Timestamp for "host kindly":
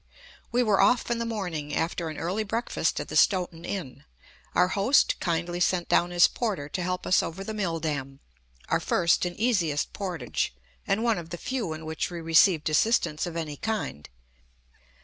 4.69-5.59